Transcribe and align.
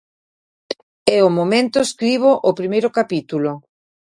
E 1.13 1.15
ao 1.19 1.29
momento 1.39 1.77
escribo 1.87 2.31
o 2.49 2.51
primeiro 2.59 2.89
capítulo. 2.97 3.51